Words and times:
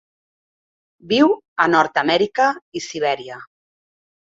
Viu 1.11 1.35
a 1.67 1.69
Nord-amèrica 1.75 2.49
i 2.79 2.85
Sibèria. 2.89 3.41